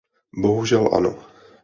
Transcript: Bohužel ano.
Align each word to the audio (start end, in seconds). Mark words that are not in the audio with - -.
Bohužel 0.37 0.93
ano. 0.95 1.19